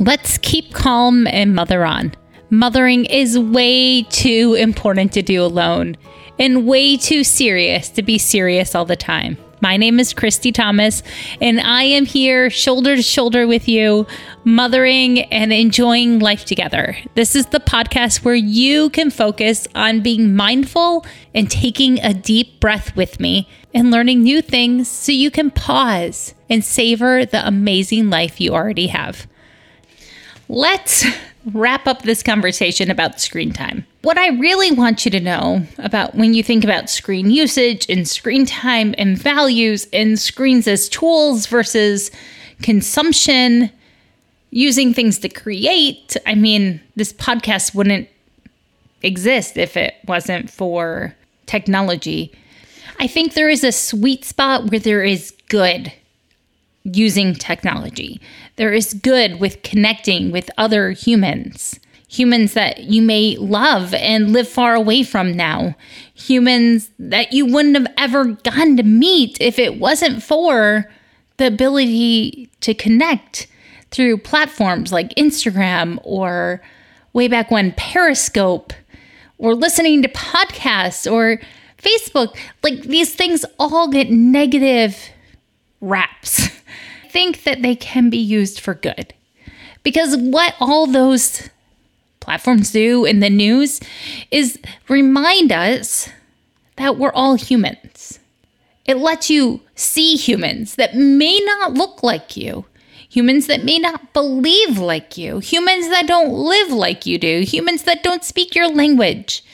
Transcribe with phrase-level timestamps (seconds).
[0.00, 2.14] Let's keep calm and mother on.
[2.50, 5.96] Mothering is way too important to do alone
[6.38, 9.36] and way too serious to be serious all the time.
[9.60, 11.02] My name is Christy Thomas,
[11.40, 14.06] and I am here shoulder to shoulder with you,
[14.44, 16.96] mothering and enjoying life together.
[17.16, 22.60] This is the podcast where you can focus on being mindful and taking a deep
[22.60, 28.10] breath with me and learning new things so you can pause and savor the amazing
[28.10, 29.26] life you already have.
[30.48, 31.04] Let's
[31.52, 33.86] wrap up this conversation about screen time.
[34.02, 38.08] What I really want you to know about when you think about screen usage and
[38.08, 42.10] screen time and values and screens as tools versus
[42.62, 43.70] consumption,
[44.50, 46.16] using things to create.
[46.26, 48.08] I mean, this podcast wouldn't
[49.02, 51.14] exist if it wasn't for
[51.46, 52.32] technology.
[52.98, 55.92] I think there is a sweet spot where there is good
[56.84, 58.20] using technology.
[58.56, 64.48] There is good with connecting with other humans, humans that you may love and live
[64.48, 65.76] far away from now,
[66.14, 70.90] humans that you wouldn't have ever gotten to meet if it wasn't for
[71.36, 73.46] the ability to connect
[73.90, 76.60] through platforms like Instagram or
[77.12, 78.72] way back when Periscope
[79.38, 81.40] or listening to podcasts or
[81.78, 82.36] Facebook.
[82.62, 85.10] Like these things all get negative
[85.80, 86.47] raps.
[87.10, 89.14] Think that they can be used for good.
[89.82, 91.48] Because what all those
[92.20, 93.80] platforms do in the news
[94.30, 94.58] is
[94.88, 96.08] remind us
[96.76, 98.18] that we're all humans.
[98.84, 102.64] It lets you see humans that may not look like you,
[103.08, 107.82] humans that may not believe like you, humans that don't live like you do, humans
[107.84, 109.44] that don't speak your language.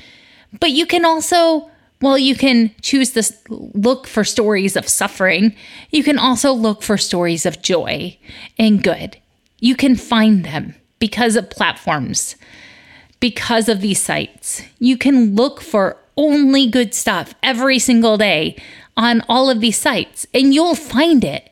[0.60, 1.70] But you can also
[2.04, 5.56] well, you can choose to look for stories of suffering.
[5.90, 8.18] You can also look for stories of joy
[8.58, 9.16] and good.
[9.60, 12.36] You can find them because of platforms,
[13.20, 14.62] because of these sites.
[14.78, 18.56] You can look for only good stuff every single day
[18.96, 21.50] on all of these sites, and you'll find it.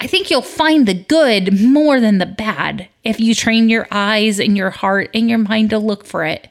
[0.00, 4.40] I think you'll find the good more than the bad if you train your eyes
[4.40, 6.48] and your heart and your mind to look for it.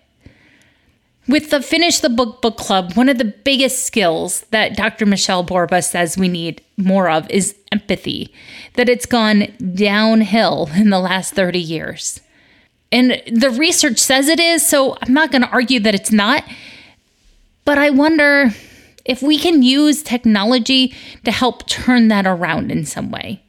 [1.31, 5.05] With the Finish the Book Book Club, one of the biggest skills that Dr.
[5.05, 8.33] Michele Borba says we need more of is empathy,
[8.73, 12.19] that it's gone downhill in the last 30 years.
[12.91, 16.43] And the research says it is, so I'm not going to argue that it's not.
[17.63, 18.49] But I wonder
[19.05, 20.93] if we can use technology
[21.23, 23.41] to help turn that around in some way.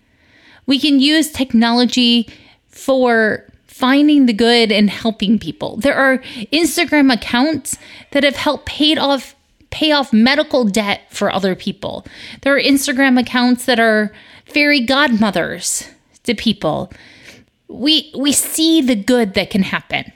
[0.67, 2.29] We can use technology
[2.69, 5.79] for finding the good and helping people.
[5.79, 6.19] There are
[6.53, 7.79] Instagram accounts
[8.11, 9.35] that have helped paid off
[9.71, 12.05] pay off medical debt for other people.
[12.43, 14.13] There are Instagram accounts that are
[14.45, 15.89] fairy godmothers
[16.25, 16.93] to people.
[17.69, 20.13] We we see the good that can happen.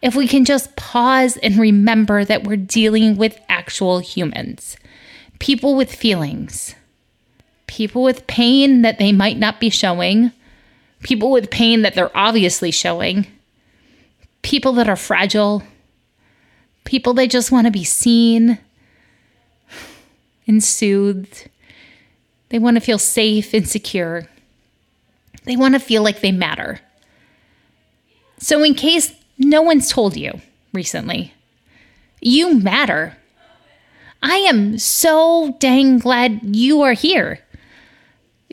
[0.00, 4.78] If we can just pause and remember that we're dealing with actual humans,
[5.38, 6.74] people with feelings,
[7.66, 10.32] people with pain that they might not be showing,
[11.04, 13.26] people with pain that they're obviously showing,
[14.42, 15.62] people that are fragile,
[16.84, 18.58] people that just want to be seen
[20.48, 21.48] and soothed.
[22.48, 24.26] They want to feel safe and secure.
[25.44, 26.80] They want to feel like they matter.
[28.38, 30.40] So, in case no one's told you
[30.72, 31.34] recently,
[32.20, 33.16] you matter.
[34.22, 37.43] I am so dang glad you are here.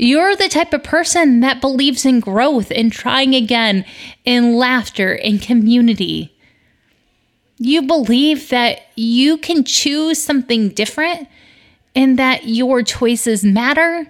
[0.04, 3.86] You're the type of person that believes in growth and trying again,
[4.26, 6.36] in laughter and community.
[7.60, 11.28] You believe that you can choose something different
[11.94, 14.08] and that your choices matter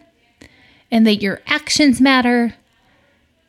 [0.89, 2.55] and that your actions matter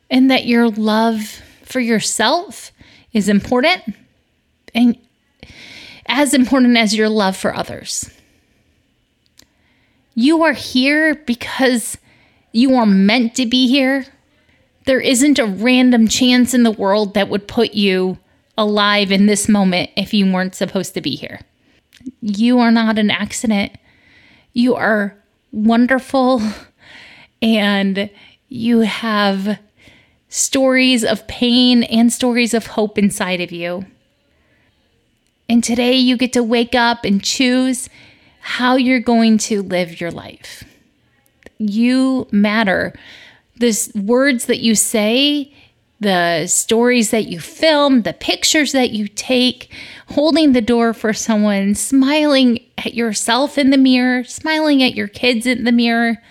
[0.09, 2.73] and that your love for yourself
[3.13, 3.83] is important
[4.75, 4.97] and
[6.07, 8.09] as important as your love for others.
[10.13, 11.97] You are here because
[12.53, 14.05] you are meant to be here.
[14.85, 18.19] There isn't a random chance in the world that would put you
[18.57, 21.41] alive in this moment if you weren't supposed to be here.
[22.21, 23.73] You are not an accident.
[24.53, 25.17] You are
[25.51, 26.41] wonderful
[27.41, 28.09] and
[28.49, 29.59] you have
[30.29, 33.85] stories of pain and stories of hope inside of you.
[35.49, 37.89] And today you get to wake up and choose
[38.41, 40.63] how you're going to live your life.
[41.69, 42.93] You matter.
[43.57, 45.53] The words that you say,
[45.99, 49.71] the stories that you film, the pictures that you take,
[50.09, 55.45] holding the door for someone, smiling at yourself in the mirror, smiling at your kids
[55.45, 56.21] in the mirror,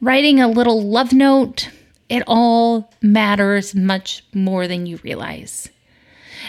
[0.00, 1.68] writing a little love note,
[2.08, 5.68] it all matters much more than you realize.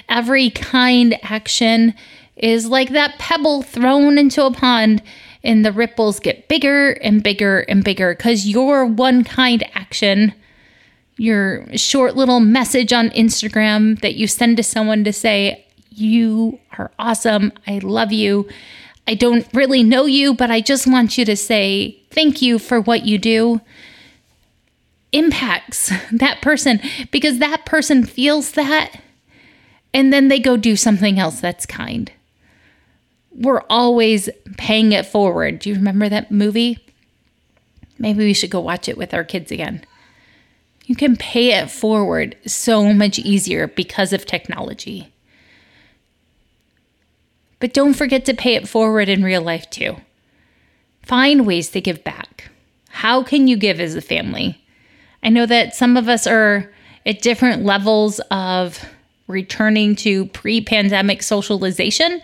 [0.09, 1.93] Every kind action
[2.35, 5.01] is like that pebble thrown into a pond,
[5.43, 10.33] and the ripples get bigger and bigger and bigger because your one kind action,
[11.17, 16.91] your short little message on Instagram that you send to someone to say, You are
[16.97, 17.51] awesome.
[17.67, 18.47] I love you.
[19.05, 22.79] I don't really know you, but I just want you to say thank you for
[22.79, 23.59] what you do
[25.11, 26.79] impacts that person
[27.11, 29.01] because that person feels that
[29.93, 32.11] and then they go do something else that's kind.
[33.35, 35.59] We're always paying it forward.
[35.59, 36.79] Do you remember that movie?
[37.97, 39.83] Maybe we should go watch it with our kids again.
[40.85, 45.13] You can pay it forward so much easier because of technology.
[47.59, 49.95] But don't forget to pay it forward in real life too.
[51.01, 52.51] Find ways to give back.
[52.89, 54.61] How can you give as a family?
[55.23, 56.71] I know that some of us are
[57.05, 58.83] at different levels of
[59.27, 62.21] returning to pre pandemic socialization.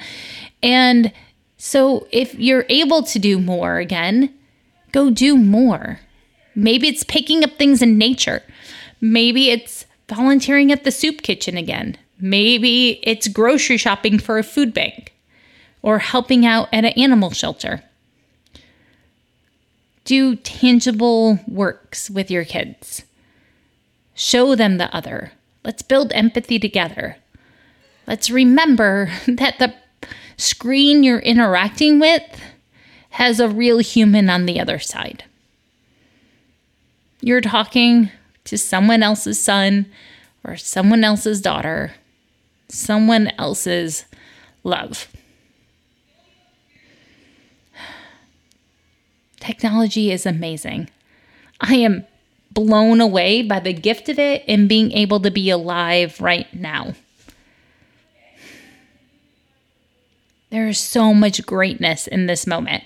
[0.61, 1.11] And
[1.57, 4.33] so if you're able to do more again,
[4.91, 5.99] go do more.
[6.55, 8.43] Maybe it's picking up things in nature.
[9.01, 11.97] Maybe it's volunteering at the soup kitchen again.
[12.19, 15.13] Maybe it's grocery shopping for a food bank
[15.81, 17.83] or helping out at an animal shelter
[20.09, 23.03] do tangible works with your kids.
[24.15, 25.33] Show them the other.
[25.63, 27.17] Let's build empathy together.
[28.07, 29.75] Let's remember that the
[30.39, 32.23] screen you're interacting with
[33.11, 35.25] has a real human on the other side.
[37.21, 38.09] You're talking
[38.45, 39.87] to someone else's son
[40.43, 41.93] or someone else's daughter,
[42.69, 44.05] someone else's
[44.63, 45.07] love.
[49.39, 50.89] Technology is amazing.
[51.59, 52.05] I am
[52.51, 56.93] blown away by the gift of it and being able to be alive right now.
[60.49, 62.83] There is so much greatness in this moment.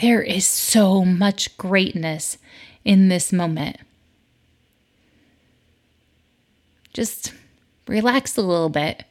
[0.00, 2.38] There is so much greatness
[2.84, 3.76] in this moment.
[6.92, 7.32] Just
[7.86, 9.04] relax a little bit.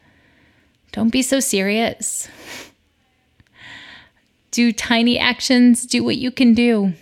[0.91, 2.27] Don't be so serious
[4.51, 6.93] do tiny actions, do what you can do.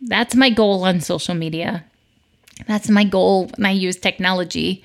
[0.00, 1.84] That's my goal on social media.
[2.66, 4.84] That's my goal when I use technology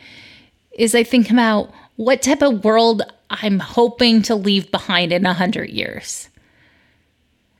[0.71, 5.33] is I think about what type of world I'm hoping to leave behind in a
[5.33, 6.29] hundred years.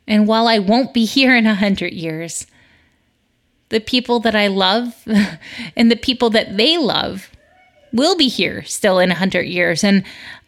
[0.07, 2.48] And while I won't be here in a hundred years,
[3.69, 4.94] the people that I love
[5.75, 7.29] and the people that they love
[7.91, 9.84] will be here still in a hundred years.
[9.84, 10.03] And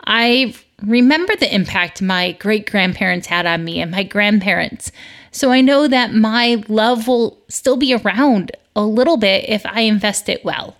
[0.05, 4.91] I remember the impact my great grandparents had on me and my grandparents.
[5.31, 9.81] So I know that my love will still be around a little bit if I
[9.81, 10.75] invest it well.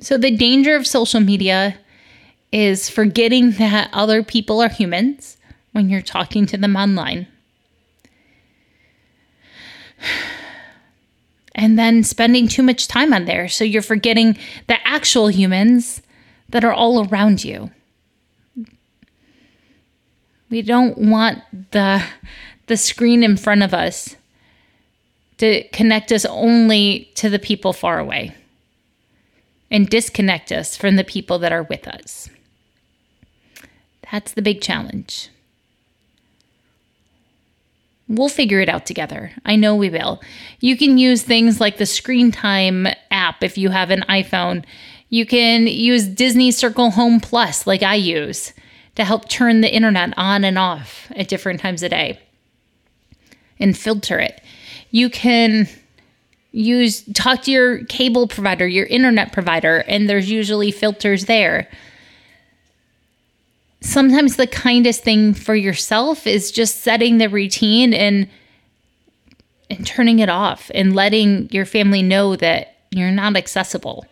[0.00, 1.76] So the danger of social media
[2.52, 5.36] is forgetting that other people are humans
[5.72, 7.26] when you're talking to them online.
[11.54, 13.46] And then spending too much time on there.
[13.48, 16.00] So you're forgetting the actual humans
[16.48, 17.70] that are all around you.
[20.48, 21.38] We don't want
[21.70, 22.02] the
[22.66, 24.16] the screen in front of us
[25.40, 28.34] to connect us only to the people far away
[29.70, 32.28] and disconnect us from the people that are with us.
[34.12, 35.30] That's the big challenge.
[38.06, 39.32] We'll figure it out together.
[39.46, 40.20] I know we will.
[40.58, 44.64] You can use things like the screen time app if you have an iPhone.
[45.08, 48.52] You can use Disney Circle Home Plus like I use
[48.96, 52.18] to help turn the internet on and off at different times a day
[53.58, 54.42] and filter it.
[54.90, 55.68] You can
[56.52, 61.68] use talk to your cable provider, your internet provider, and there's usually filters there.
[63.80, 68.28] Sometimes the kindest thing for yourself is just setting the routine and
[69.70, 74.04] and turning it off and letting your family know that you're not accessible.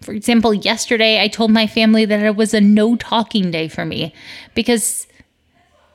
[0.00, 3.84] For example, yesterday I told my family that it was a no talking day for
[3.84, 4.14] me
[4.54, 5.08] because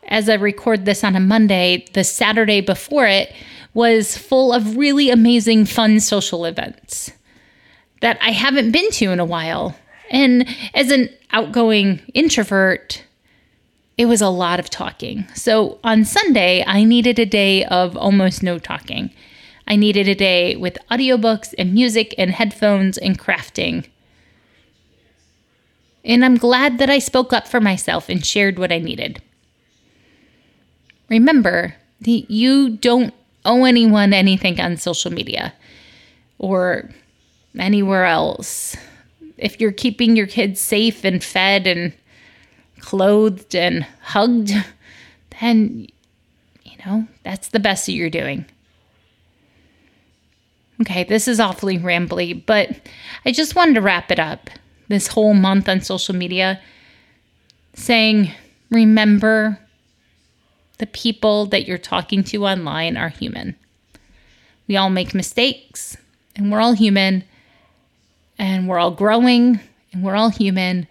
[0.09, 3.33] as I record this on a Monday, the Saturday before it
[3.73, 7.11] was full of really amazing, fun social events
[8.01, 9.75] that I haven't been to in a while.
[10.09, 13.03] And as an outgoing introvert,
[13.97, 15.27] it was a lot of talking.
[15.35, 19.11] So on Sunday, I needed a day of almost no talking.
[19.67, 23.87] I needed a day with audiobooks and music and headphones and crafting.
[26.03, 29.21] And I'm glad that I spoke up for myself and shared what I needed.
[31.09, 33.13] Remember, you don't
[33.45, 35.53] owe anyone anything on social media
[36.37, 36.89] or
[37.57, 38.75] anywhere else.
[39.37, 41.93] If you're keeping your kids safe and fed and
[42.79, 44.51] clothed and hugged,
[45.41, 45.87] then,
[46.63, 48.45] you know, that's the best that you're doing.
[50.81, 52.69] Okay, this is awfully rambly, but
[53.25, 54.49] I just wanted to wrap it up
[54.87, 56.61] this whole month on social media
[57.73, 58.31] saying,
[58.69, 59.59] remember,
[60.79, 63.55] the people that you're talking to online are human.
[64.67, 65.97] We all make mistakes,
[66.35, 67.23] and we're all human,
[68.37, 69.59] and we're all growing,
[69.93, 70.87] and we're all human,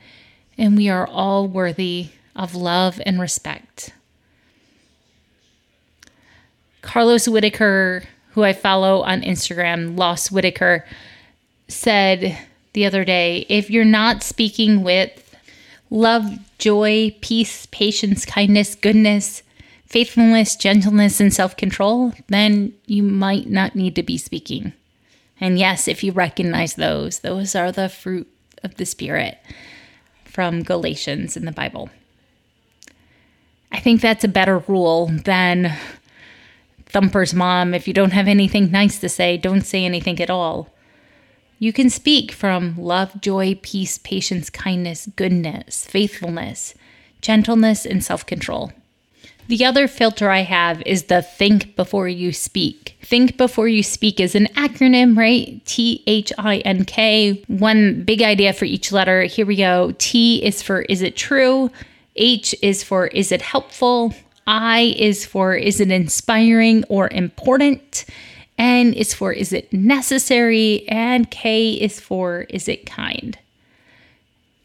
[0.56, 3.92] and we are all worthy of love and respect.
[6.82, 10.84] Carlos Whitaker, who I follow on Instagram, Los Whitaker,
[11.66, 12.38] said
[12.72, 15.34] the other day if you're not speaking with
[15.90, 16.24] love,
[16.58, 19.42] joy, peace, patience, kindness, goodness,
[19.88, 24.72] faithfulness, gentleness, and self control, then you might not need to be speaking.
[25.40, 28.28] And yes, if you recognize those, those are the fruit
[28.62, 29.38] of the Spirit
[30.24, 31.90] from Galatians in the Bible.
[33.70, 35.76] I think that's a better rule than
[36.86, 37.74] Thumper's mom.
[37.74, 40.70] If you don't have anything nice to say, don't say anything at all.
[41.58, 46.74] You can speak from love, joy, peace, patience, kindness, goodness, faithfulness,
[47.20, 48.72] gentleness, and self control.
[49.48, 52.98] The other filter I have is the think before you speak.
[53.02, 55.64] Think before you speak is an acronym, right?
[55.64, 57.42] T H I N K.
[57.48, 59.22] One big idea for each letter.
[59.22, 59.94] Here we go.
[59.96, 61.70] T is for is it true?
[62.16, 64.12] H is for is it helpful?
[64.46, 68.04] I is for is it inspiring or important?
[68.58, 70.86] N is for is it necessary?
[70.88, 73.38] And K is for is it kind?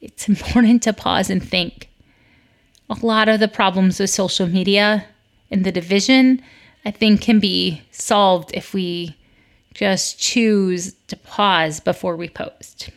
[0.01, 1.87] It's important to pause and think
[3.01, 5.05] a lot of the problems with social media
[5.49, 6.41] and the division,
[6.85, 9.15] I think, can be solved if we
[9.73, 12.89] just choose to pause before we post.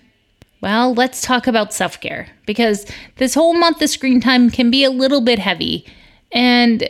[0.61, 2.87] Well, let's talk about self care because
[3.17, 5.87] this whole month of screen time can be a little bit heavy.
[6.33, 6.89] And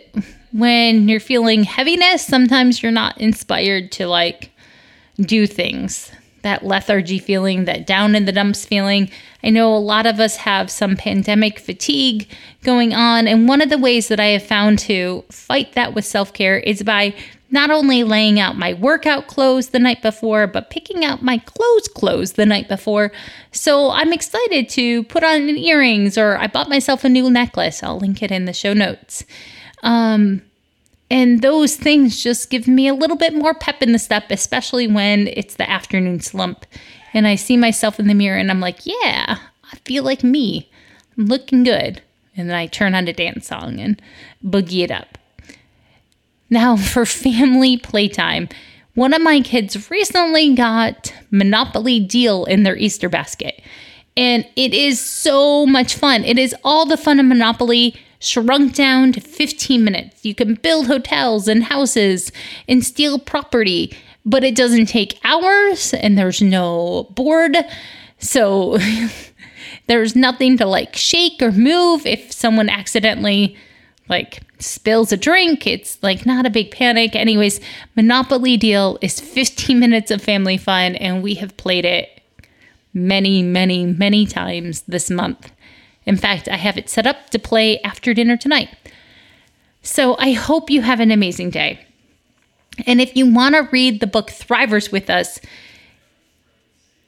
[0.53, 4.51] when you're feeling heaviness, sometimes you're not inspired to like
[5.21, 6.11] do things
[6.47, 9.11] that lethargy feeling, that down in the dumps feeling.
[9.43, 12.29] I know a lot of us have some pandemic fatigue
[12.62, 13.26] going on.
[13.26, 16.59] And one of the ways that I have found to fight that with self care
[16.59, 17.15] is by
[17.50, 21.88] not only laying out my workout clothes the night before, but picking out my clothes
[21.88, 23.11] clothes the night before.
[23.50, 27.83] So I'm excited to put on earrings or I bought myself a new necklace.
[27.83, 29.25] I'll link it in the show notes.
[29.83, 30.43] Um,
[31.11, 34.87] and those things just give me a little bit more pep in the step, especially
[34.87, 36.67] when it's the afternoon slump
[37.17, 39.39] and I see myself in the mirror and I'm like, yeah,
[39.73, 40.71] I feel like me.
[41.17, 42.03] I'm looking good.
[42.37, 44.03] And then I turn on a dance song and
[44.45, 45.17] boogie it up.
[46.51, 48.51] Now, for family playtime,
[48.95, 53.63] one of my kids recently got Monopoly Deal in their Easter basket.
[54.15, 56.23] And it is so much fun.
[56.23, 60.25] It is all the fun of Monopoly shrunk down to 15 minutes.
[60.25, 62.33] You can build hotels and houses
[62.68, 67.56] and steal property, but it doesn't take hours and there's no board.
[68.18, 68.78] So
[69.87, 73.56] there's nothing to like shake or move if someone accidentally
[74.09, 75.66] like spills a drink.
[75.66, 77.14] It's like not a big panic.
[77.14, 77.61] Anyways,
[77.95, 82.21] Monopoly Deal is 15 minutes of family fun and we have played it
[82.95, 85.52] many, many, many times this month.
[86.07, 88.71] In fact, I have it set up to play after dinner tonight.
[89.83, 91.85] So I hope you have an amazing day.
[92.87, 95.41] And if you want to read the book Thrivers with us,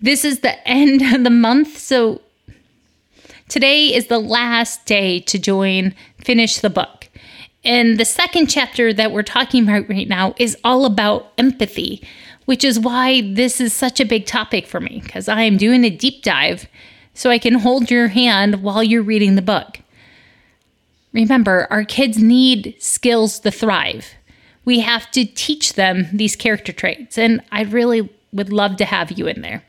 [0.01, 1.79] this is the end of the month.
[1.79, 2.23] So
[3.49, 7.09] today is the last day to join, finish the book.
[7.65, 12.03] And the second chapter that we're talking about right now is all about empathy,
[12.45, 15.85] which is why this is such a big topic for me because I am doing
[15.85, 16.69] a deep dive
[17.19, 19.81] so I can hold your hand while you're reading the book.
[21.13, 24.15] Remember, our kids need skills to thrive.
[24.65, 29.11] We have to teach them these character traits, and I really would love to have
[29.11, 29.65] you in there.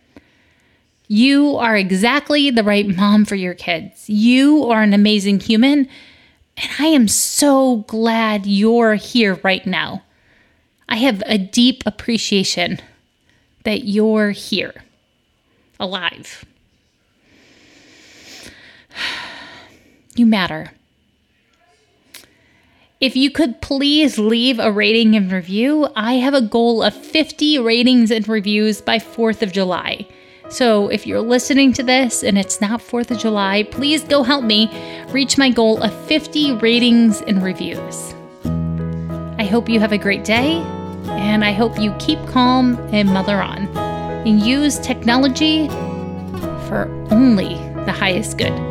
[1.07, 4.07] You are exactly the right mom for your kids.
[4.07, 5.89] You are an amazing human,
[6.55, 10.03] and I am so glad you're here right now.
[10.87, 12.79] I have a deep appreciation
[13.63, 14.83] that you're here,
[15.79, 16.45] alive.
[20.15, 20.71] You matter.
[22.99, 27.57] If you could please leave a rating and review, I have a goal of 50
[27.59, 30.05] ratings and reviews by 4th of July.
[30.49, 34.43] So if you're listening to this and it's not 4th of July, please go help
[34.43, 34.69] me
[35.11, 38.13] reach my goal of 50 ratings and reviews.
[39.37, 40.57] I hope you have a great day,
[41.07, 43.67] and I hope you keep calm and mother on
[44.27, 45.69] and use technology
[46.67, 47.53] for only
[47.85, 48.68] the highest good.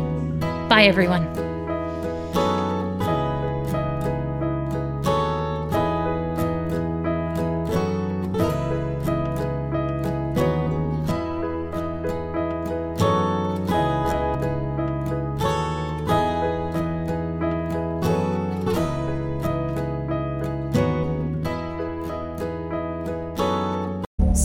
[0.69, 1.48] Bye, everyone.